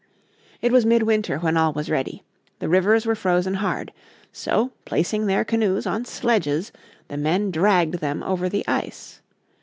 [0.63, 2.23] It was mid winter when all was ready.
[2.57, 3.93] The rivers were frozen hard.
[4.31, 6.71] So, placing their canoes on sledges,
[7.07, 9.21] the men dragged them over the ice.